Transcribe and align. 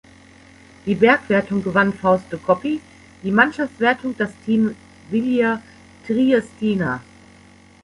Die 0.87 0.95
Bergwertung 0.95 1.61
gewann 1.63 1.93
Fausto 1.93 2.37
Coppi, 2.39 2.81
die 3.21 3.29
Mannschaftswertung 3.29 4.17
das 4.17 4.31
Team 4.45 4.75
"Wilier-Triestina". 5.11 7.01